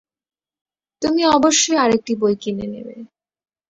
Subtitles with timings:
[1.01, 2.95] তুমি অবশ্যই আরেকটি বই কিনে নেবে।